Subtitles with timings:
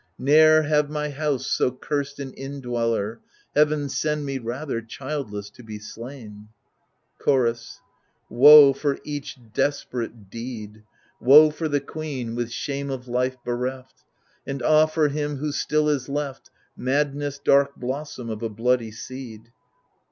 [0.17, 3.19] Ne'er have my house so cursed an indweller—
[3.55, 6.47] Heaven send me, rather, childless to be slain?
[7.19, 7.81] Chorus
[8.27, 10.81] Woe for each desperate deed!
[11.19, 14.03] Woe for the queen, with shame of life bereft!
[14.47, 16.49] And ah, for him who still is left.
[16.75, 19.51] Madness, dark blossom of a bloody seed